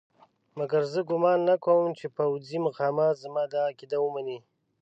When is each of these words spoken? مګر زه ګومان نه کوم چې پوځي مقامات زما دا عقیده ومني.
مګر 0.59 0.83
زه 0.93 0.99
ګومان 1.09 1.39
نه 1.49 1.55
کوم 1.65 1.89
چې 1.99 2.05
پوځي 2.17 2.57
مقامات 2.67 3.15
زما 3.23 3.43
دا 3.53 3.61
عقیده 3.69 3.97
ومني. 4.01 4.39